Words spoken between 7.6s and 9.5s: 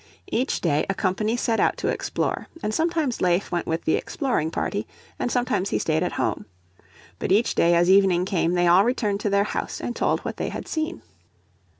as evening came they all returned to their